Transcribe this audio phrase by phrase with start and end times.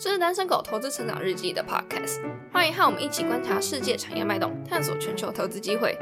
[0.00, 5.98] 这是单身狗投资成长日记的 podcast，欢迎和我们一起观察世界产业脉动，探索全球投资机会。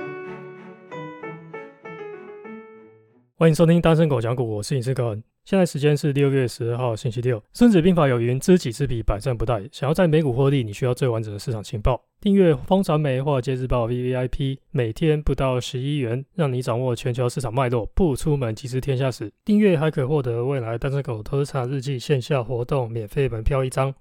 [3.38, 5.35] 欢迎收听单身狗讲股，我是影视高文。
[5.46, 7.40] 现在时间是六月十二号星期六。
[7.52, 9.68] 孙子兵法有云：知己知彼，百战不殆。
[9.70, 12.02] 想要在美股获利，你需要最完整的市场情报。
[12.20, 19.32] 订阅风传媒华尔街日报 V V I P，每天不到十一元，让你掌握全球市场脉络，不出门即知天下事。
[19.44, 23.94] 订阅还可获得未来单身狗投资日记线下活动免费门票一张。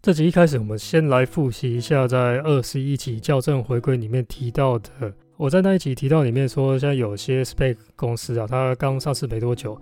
[0.00, 5.12] 这集一开始，我们先来复习一下在二十一集校正回归里面提到的。
[5.36, 9.78] 我在那一集提到里面说，像有些 spec 公司啊，它刚上市没多久，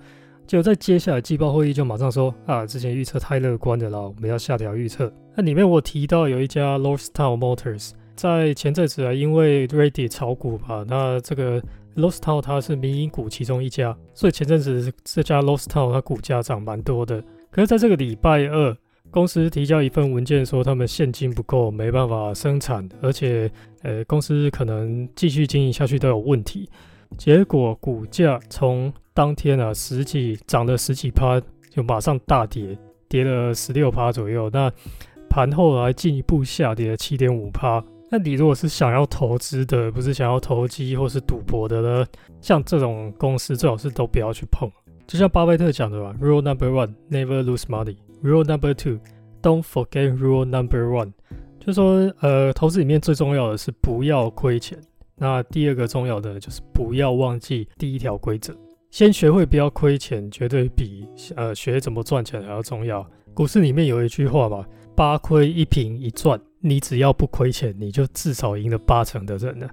[0.48, 5.12] 就在接下来季报会议就马上说啊，之前预测太乐观的了，我们要下调预测。
[5.36, 11.62] 那里面我提到有一家 Lordstown Motors，在前阵子啊，因为 Reddit 炒股吧，那这个
[11.96, 17.22] Lordstown 它是民营股其中一家，所以前阵子这家 Lordstown 它股价涨蛮多的。
[17.50, 18.74] 可是在这个礼拜二。
[19.10, 26.68] 公司提交一份文件说，他们现金不够，没办法生产，而且，呃，公司可能继续经营下去都有问题。
[27.16, 34.48] 结果股价从当天啊十几涨了十几趴，就马上大跌，跌了十六趴左右。
[34.52, 34.72] 那
[35.28, 37.84] 盘后来进一步下跌了七点五趴。
[38.08, 42.06] 那你如果是想要投资的，不是想要投机或是赌博的呢？
[42.40, 44.70] 像这种公司最好是都不要去碰。
[45.04, 47.96] 就像巴菲特讲的吧，Rule number one: never lose money.
[48.22, 49.00] Rule number two:
[49.42, 51.10] don't forget rule number one.
[51.58, 54.78] 就说，呃，投资里面最重要的是不要亏钱。
[55.16, 58.56] 那第二个重要的就是不要忘记第一条规则。
[58.90, 63.06] 先学会不要亏钱，绝对比呃学怎么赚钱还要重要。
[63.34, 64.64] 股市里面有一句话嘛，
[64.96, 66.40] 八亏一平一赚。
[66.60, 69.68] 你只要不亏钱，你就至少赢了八成的人了。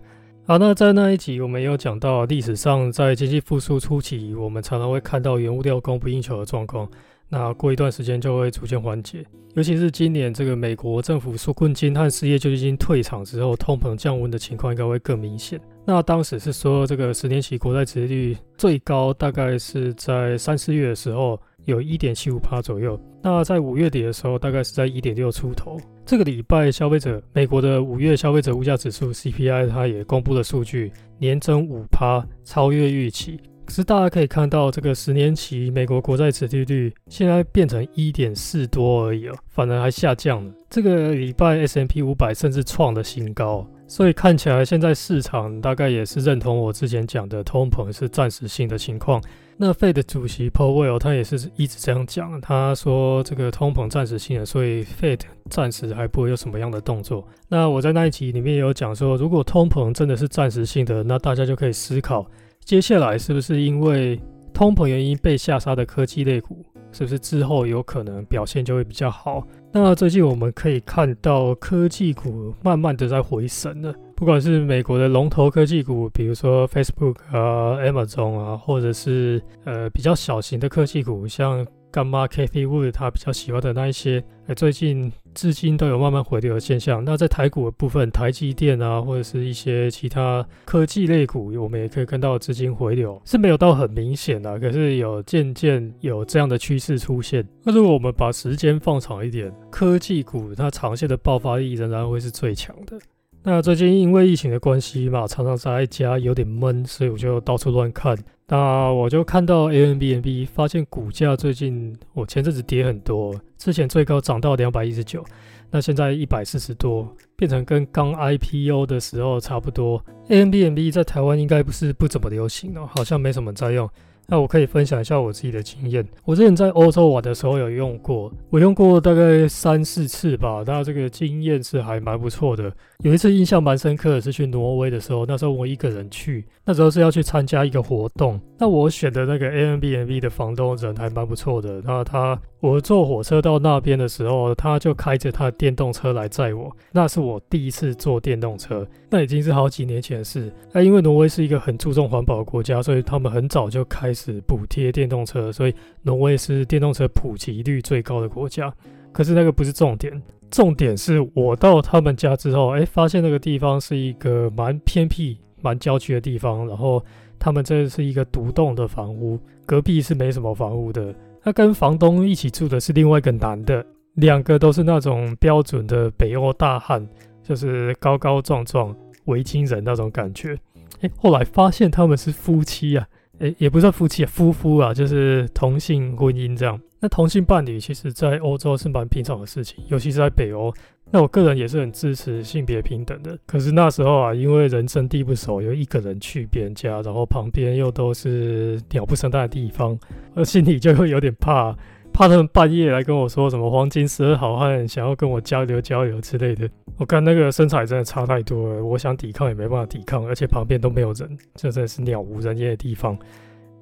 [0.45, 6.87] 好，那在那一集我们有讲到，历史上在经济复苏初期，我们常常会看到原物料供不应求的状况。
[7.29, 15.59] 那过一段时间就会逐渐缓解，尤其是今年这个美国政府纾困金和失业救济金退场之后，通膨降温的情况应该会更明显。
[15.85, 25.79] 那当时是说这个十年期国债殖利率最高大概是在三四月的时候有一点七五帕左右，那在五月底的时候大概是在一点六出头。
[26.05, 33.39] 这个礼拜消费者美国的五月消费者物价指数 CPI 它也公布了数据，年增五趴，超越预期。
[33.65, 40.51] 可是大家可以看到，这个十年期美国国债殖利率现在变成一点四多而已哦，反而还下降了。
[40.69, 49.21] 这个礼拜 S M P 五百甚至创了新高，所以看起来现在市场大概也是认同我之前讲的通膨是暂时性的情况。
[49.57, 57.25] 那 Fed 主席 Powell 他也是一直这样讲，他说这个通膨暂时性的，所以 Fed 暂时还不会有什么样的动作。
[57.47, 62.29] 那我在那一集里面也有讲说，如果通膨真的是暂时性的，那大家就可以思考。
[62.65, 64.19] 接下来是不是因为
[64.51, 69.45] 通膨原因被下杀的科技类股，是不是之后有可能表现就会比较好？
[69.71, 81.63] 那最近我们可以看到科技股慢慢的在回升了，不管是美国的龙头科技股，比如说 Facebook 啊、Amazon 啊，或者是呃比较小型的科技股，像。
[81.95, 87.01] 干妈 K P Wood 他比较喜欢的那一些，哎，最近资金都有慢慢回流的现象。
[87.05, 97.47] 那在台股的部分，台积电啊，或者是一些其他科技类股，我们也可以看到资金回流是没有到很明显的，可是有渐渐有这样的趋势出现。
[97.63, 102.99] 那如果我们把时间放长一点，科技股它长线的爆发力仍然会是最强的。
[103.41, 108.17] 那最近因为疫情的关系嘛，常常宅在家有点闷，所以我就到处乱看。
[108.47, 115.25] 那我就看到 A N B N B，发现股价最近我前阵子跌很多，之前最高涨到两百一十九，
[115.71, 120.03] 那现在一百四十多，变成跟刚 I P O 的时候差不多。
[120.29, 123.89] A N B N B 在台湾应该不是不怎么流行哦，好像没什么在用。
[124.27, 126.05] 那我可以分享一下我自己的经验。
[126.23, 130.63] 我之前在欧洲玩的时候有用过，我用过大概三四次吧。
[130.65, 132.71] 那这个经验是还蛮不错的。
[133.03, 138.39] 有一次印象蛮深刻的是去挪威的时候，那时候我一个人去，那时候是要去参加一个活动。
[138.57, 141.81] 那我选的那个 A N B N B 的房东人还蛮不错的。
[141.83, 146.75] 那他我坐火车到那边的时候，他就开着他的电动车来载我。
[146.91, 150.51] 那是我第一次坐电动车，那已经是好几年前的事。
[150.71, 158.73] 那因为挪威是一个很注重环保的国家，所以他们很早就开始补贴电动车，所以挪威是电动车普及率最高的国家。
[159.11, 160.19] 可是那个不是重点，
[160.49, 166.67] 重点是我到他们家之后，哎，发现那个地方是一个蛮偏僻、蛮郊区的地方。
[166.67, 167.03] 然后
[167.37, 169.37] 他们这是一个独栋的房屋，
[169.67, 171.13] 隔壁是没什么房屋的。
[171.45, 177.07] 他跟房东一起住的是另外一个男的，两个都是那种标准的北欧大汉，
[177.43, 178.95] 就是高高壮壮、
[179.25, 180.57] 维京人那种感觉。
[181.01, 183.07] 诶，后来发现他们是夫妻啊。
[183.37, 186.81] 诶，也不算夫妻啊，夫妇啊，就是同性婚姻这样。
[186.99, 190.73] 那同性伴侣其实在欧洲是蛮平常的事情，尤其是在北欧。
[191.15, 193.39] 那我个人也是很支持性别平等的。
[193.45, 199.97] 可是那时候啊，因为人生地不熟，又一个人去别人家，然后旁边又都是鸟不生蛋的地方，
[200.33, 201.73] 我心里就会有点怕，
[202.11, 206.69] 怕他们半夜来跟我说什么黄金十二好汉，想要跟我交流交流之类的。
[206.97, 213.17] 我看那个身材真的差太多了，我想抵抗也没办法抵抗，而且旁边都没有人，这真的是鸟无人烟的地方。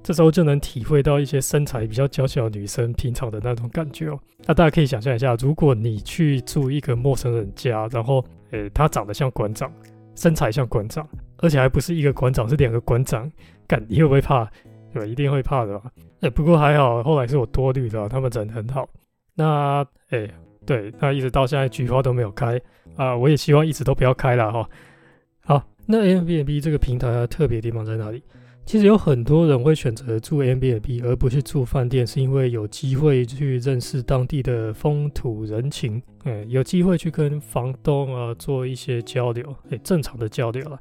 [0.04, 4.20] 这时候就能体会到一些身材比较娇小的女生平常的那种感觉哦。
[4.44, 9.72] 那大家可以想象一下，如果你去住一个陌生人家，然后，诶，他长得像馆长，
[10.14, 11.08] 身材像馆长，
[11.38, 13.32] 而且还不是一个馆长，是两个馆长，
[13.66, 14.44] 干你会不会怕？
[14.92, 15.06] 对吧？
[15.06, 15.90] 一定会怕的吧？
[16.20, 18.86] 诶，不过还好，后来是我多虑了，他们人很好。
[19.34, 20.30] 那，诶，
[20.66, 22.60] 对，那一直到现在菊花都没有开
[22.96, 24.68] 啊，我也希望一直都不要开了哈。
[25.40, 28.22] 好，那 a m b n b 这个平台的特别地方在哪里？
[28.66, 40.80] 其实有很多人会选择住 a b n b 而不是住饭店，是因为有机会去认识当地的风土人情，哎，有机会去跟房东啊做一些交流，哎，正常的交流了，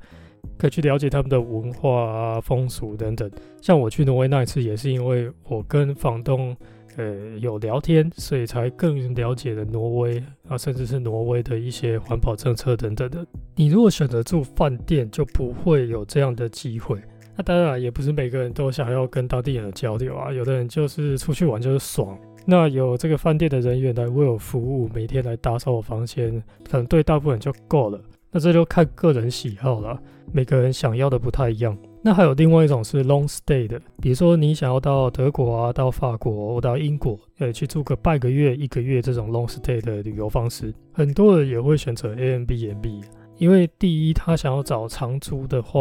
[0.58, 3.30] 可以去了解他们的文化啊、风俗等等。
[3.62, 6.56] 像我去挪威那一次，也是因为我跟房东
[6.96, 13.28] 呃有聊天，所以才更了解了挪威啊，甚至是挪威的一些环保政策等等的。
[13.56, 16.98] 你如果选择住饭店，就不会有这样的机会。
[17.36, 22.18] 那当然也不是每个人都想要跟当地人交流啊，有的人就是出去玩就是爽。
[22.46, 28.00] 那有这个饭店的人员来为我服务，每天来打扫我房间，可能对大部分人就够了。
[28.32, 29.98] 那这就看个人喜好了，
[30.32, 31.78] 每个人想要的不太一样。
[32.02, 43.02] 那还有另外一种是 long stay 的，比如说你想要到德国啊、到法国、到英国，呃，去住个半个月、一个月这种 long stay 的旅游方式，很多人也会选择 A M B N B。
[43.38, 45.80] 因为第一，他想要找长租的话，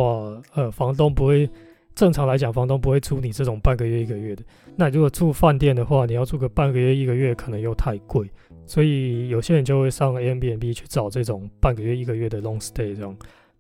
[0.55, 1.49] 呃，房东不会
[1.95, 4.43] 正常来讲，房东不会租你这种半个月、一个月的。
[4.77, 8.27] 那如果住饭店的话，你要住个半个月、一个月，可能又太贵，
[8.67, 13.15] 所以有些人就会上 a m b n b 去找这种半个月、一个月的 long stay 这样。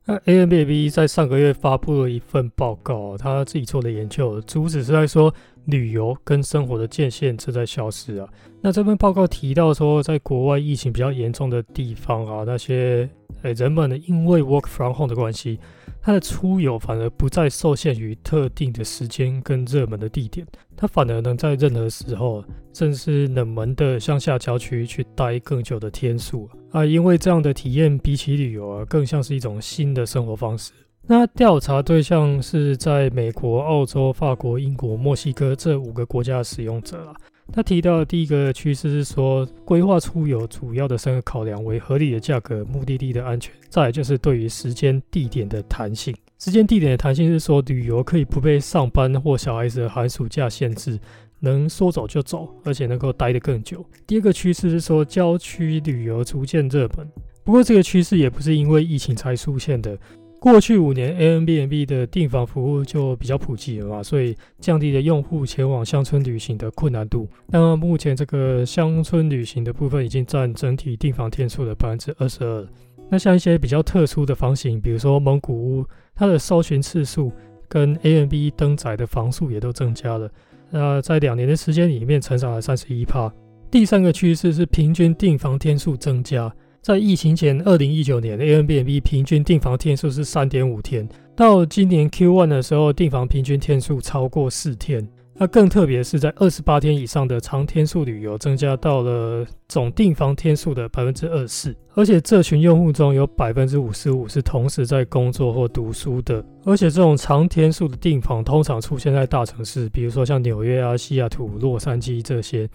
[0.04, 5.32] 那 a m b n b 在上个月发布了一份报告，他自己做的研究，主旨是在说
[5.66, 8.28] 旅游跟生活的界限正在消失啊。
[8.60, 13.08] 那这份报告提到说，在国外疫情比较严重的地方啊，那些
[13.42, 15.58] 诶，人们呢，因为 work from home 的关系，
[16.00, 26.84] 他的出游反而不再受限于特定的时间跟热门的地点，他反而能在任何时候，甚至冷门的乡下郊区去待更久的天数啊！
[26.86, 30.72] 因为这样的体验比起旅游啊，更像是一种新的生活方式。
[31.06, 37.14] 那调查对象是在美国、澳洲、法国、英国、墨西哥这五个国家的使用者了。
[37.52, 46.14] 他提到的第一个趋势是说，规划出游主要的三个考量为合理的价格、目的地的安全，再就是对于时间地点的弹性。
[46.38, 50.98] 时间地点的弹性是说，旅游可以不被上班或小孩子寒暑假限制，
[51.40, 53.84] 能说走就走，而且能够待得更久。
[54.06, 57.06] 第二个趋势是说，郊区旅游逐渐热门，
[57.44, 59.98] 不过这个趋势也不是因为疫情才出现的。
[60.42, 67.28] 过去五年，A N B N B 的订房服务就比较普及了嘛，所以降低了用户前往乡村旅行的困难度。
[67.46, 72.66] 那目前这个乡村旅行的部分已经占整体订房天数的百分之二十二。
[73.08, 77.30] 那像一些比较特殊的房型，比如说蒙古屋，它的搜寻次数
[77.68, 80.28] 跟 A N B 登载的房数也都增加了。
[80.70, 83.32] 那在两年的时间里面，成长了三十一趴。
[83.70, 86.52] 第三个趋势是平均订房天数增加。
[86.82, 95.06] 在疫情前，二零一九年 A N B N B 平均订房天数是三点五天，到今年 Q one 的时候，订房平均天数超过四天。
[95.42, 112.70] 那更特别是在二十八天以上的长天数旅游，增加到了总订房天数的百分之二四，而且这群用户中有百分之五十五是同时在工作或读书的，而且这种长天数的订房通常出现在大城市，比如说像纽约啊、西雅图、洛杉矶这些。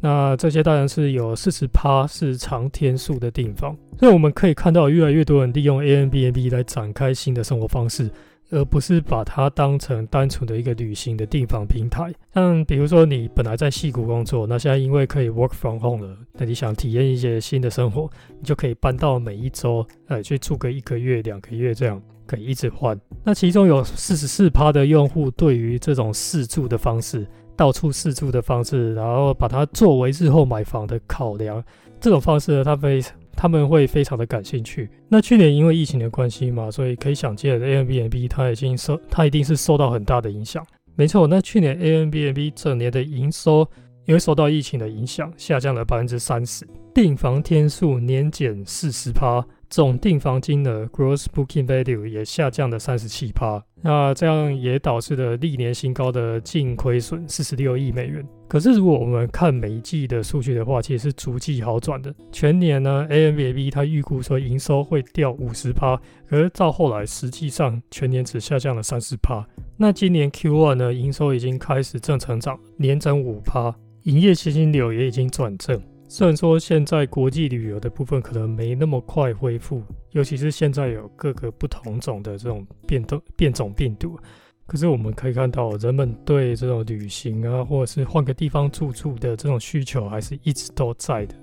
[0.00, 8.08] 那这些当然是有四十趴是长天数的订房，所以我们可以看到越来越多人利用 A N B N B 来展开新的生活方式。
[8.52, 12.12] 而不是把它当成单纯的一个旅行的订房平台。
[12.32, 22.96] 像比如说，你本来在戏谷工作，那现在因为可以 work from home 了，那你想体验一些新的生活，你就可以搬到每一周，呃，去住个一个月、两个月这样，可以一直换。
[23.24, 31.64] 那其中有四十四趴的用户对于这种试住的方式，到处试住的方式，然后把它作为日后买房的考量，
[31.98, 33.02] 这种方式呢，它非。
[33.42, 34.88] 他们会非常的感兴趣。
[35.08, 40.64] 那去年因为疫情的关系嘛，所以可以想见，A N B N B 它已经受，它一定是受到很大的影响。
[40.94, 43.68] 没错，那去年 A N B N B 整年的营收
[44.06, 53.64] 因为受到疫情的影响，下降了百分之三十，订房天数年减四十趴，总订房金额 （Gross Booking Value） 也下降了三十七趴。
[53.80, 58.22] 那这样也导致了历年新高的净亏损四十六亿美元。
[58.46, 62.14] 可是如果我们看每一季的数据的话，其实是逐季好转的。
[62.30, 65.98] 全年呢，AMBB 它预估说营收会掉五十趴，
[66.28, 69.42] 可是到后来实际上全年只下降了三十趴。
[69.78, 75.80] 那今年 Q1 呢，营收已经开始正成长，年增五趴，营业现金流也已经转正。
[76.14, 84.18] 虽然说现在国际旅游的部分可能没那么快恢复，尤其是现在有各个不同种的这种变动变种病毒，
[84.66, 91.34] 可是我们可以看到，人们对这种旅行啊，或者是换个地方住住的这种需求还是一直都在的，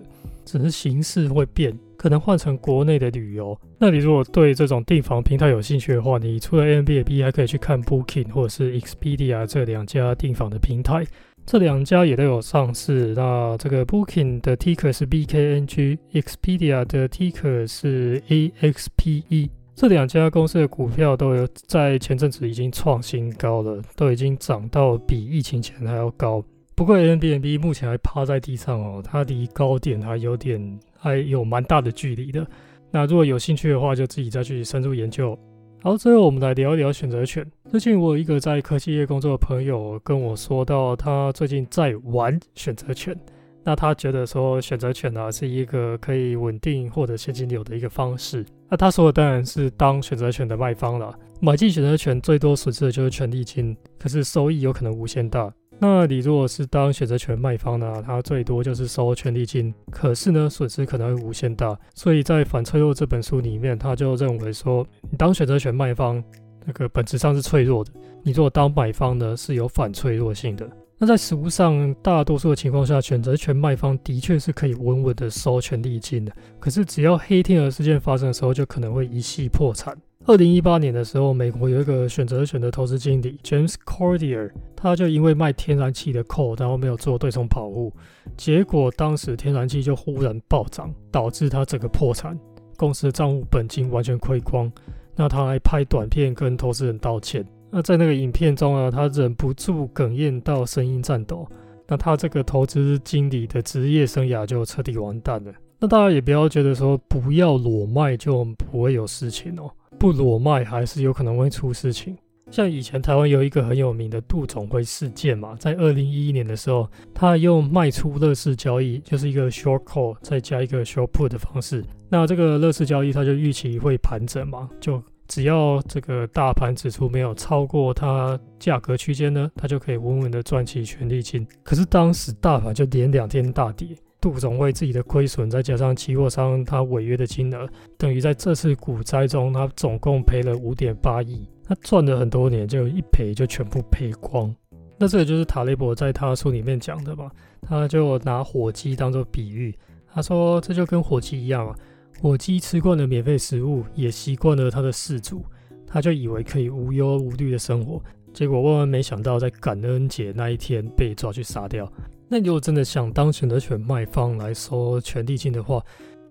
[0.45, 3.59] 只是形式会变，可能换成国内的旅游。
[3.79, 11.03] 那你如果对这种订房平台有兴趣的话，你除了 Airbnb 还可以去看 Booking 或者是 Expedia 这两家订房的平台。
[11.49, 13.11] 这两家也都有上市。
[13.15, 19.49] 那这个 Booking 的 Ticker 是 BKNG，Expedia 的 Ticker 是 AXPE。
[19.73, 26.45] 这两家公司的股票都有在前阵子已经创新高了，都已经涨到比疫情前还要高。
[26.75, 32.45] 不过 Airbnb 目前还趴在地上哦，它离高点还有点还有蛮大的距离的。
[32.91, 35.35] 那如果有兴趣的话，就自己再去深入研究。
[35.81, 37.45] 好，最后我们来聊一聊选择权。
[37.71, 43.17] 最近我有一个在科技业工作的朋友跟我说到，他最近在玩选择权。
[43.63, 48.45] 那他觉得说选择权呢是一个可以稳定获得现金流的一个方式。
[48.67, 55.49] 那他说的当然是当选择权的卖方了，买进选择权最多损失的就是权利金，可是收益有可能无限大。
[55.81, 61.77] 那你如果是当选择权卖方呢，他最多就是收权利金，可是呢损失可能会无限大。
[61.95, 66.21] 所以在《反脆弱》这本书里面，他就认为说，你当选择权卖方，
[66.65, 67.91] 那个本质上是脆弱的；
[68.23, 70.69] 你如果当买方呢，是有反脆弱性的。
[70.97, 76.33] 那在实物上，大多数的情况下，选择权卖方的确是可以稳稳的收权利金的。
[76.59, 79.97] 可是只要黑天鹅事件发生的时候，就可能会一系破产。
[80.25, 87.91] 二零一八年的时候，美国有一个选择权的投资经理 James Cordier，他就因为卖天然气的扣，然后没有做对冲保护，
[88.37, 92.37] 结果当时天然气就忽然暴涨，导致他整个破产，
[92.77, 94.71] 公司的账户本金完全亏光。
[95.15, 97.45] 那他还拍短片跟投资人道歉。
[97.71, 101.47] 那在那个影片中啊，他忍不住哽咽到声音颤抖。
[101.87, 105.51] 那他这个投资经理的职业生涯就彻底完蛋了。
[105.79, 109.71] 那大家也不要觉得说不要裸卖就不会有事情哦。
[109.97, 112.17] 不裸卖还是有可能会出事情。
[112.51, 121.85] 像以前台湾有一个很有名的杜总会事件嘛，在二零一一年的时候，他用卖出乐视交易，就是一个 short call 再加一个 short put 的方式。
[122.09, 131.47] 那这个乐视交易，他就预期会盘整嘛，就只要这个大盘指数没有超过它价格区间呢，他就可以稳稳的赚取权利金。
[131.61, 133.89] 可是当时大盘就连两天大跌。
[134.21, 141.47] 杜总为自己的亏损，再加上期货商他违约的金额，等于在这次股灾中，他总共赔了五点八亿。
[141.65, 144.53] 他赚了很多年，就一赔就全部赔光。
[144.97, 149.73] 那这个就是塔雷伯在他书里面讲的嘛，他就拿火鸡当做比喻。
[150.11, 151.75] 他说这就跟火鸡一样啊，
[152.19, 155.45] 火鸡吃惯了免费食物，也习惯了他的饲主，
[155.87, 158.01] 他就以为可以无忧无虑的生活，
[158.33, 161.89] 结果万万没想到，在感恩节那一天被抓去杀掉。
[162.31, 165.83] 那如果真的想当选择权卖方来收权利金的话，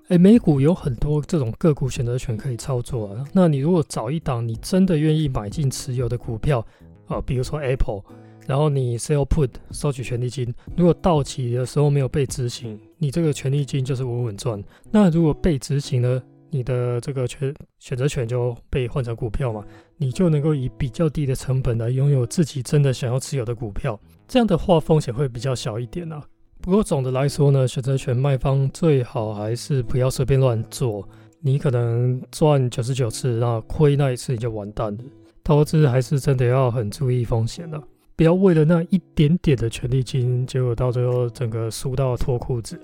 [0.09, 3.25] 诶，美股有很多这种个股选择权可以操作啊。
[3.33, 6.65] 那你如果找一档你真的愿意买进持有的股票
[7.09, 8.01] 啊，比如说 Apple，
[8.47, 14.63] 然后你 sell put 收取权利金，如果到期的时候没有被执行，你这个权利金就是稳稳赚。
[14.91, 19.65] 那如果被执行呢，你的这个权选择权就被换成股票嘛，
[19.97, 23.99] 你就能够以比较低的成本来拥有自己真的想要持有的股票。
[24.29, 26.23] 这样的话风险会比较小一点啊。
[26.61, 31.09] 不过总的来说呢，选择权卖方最好还是不要随便乱做。
[31.41, 34.99] 你可能赚九十九次，那亏那一次你就完蛋了。
[35.43, 37.83] 投资还是真的要很注意风险的，
[38.17, 42.79] 不要为了那一点点的权利金，结果到最后整个输到脱裤子。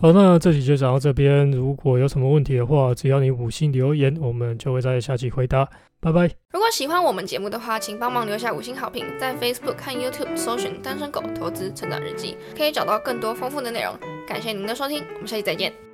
[0.00, 1.50] 好，那这期就讲到这边。
[1.50, 5.68] 如果有什么问题的话，只要你五星留言，我们就会在下期回答。
[6.00, 6.30] 拜拜！
[6.52, 13.94] 如果喜欢我们节目的话，请帮忙留下五星好评，在 Facebook 看 YouTube 搜寻“单身狗投资成长日记”，可以找到更多丰富的内容。
[14.26, 15.89] 感谢您的收听，我们下期再见。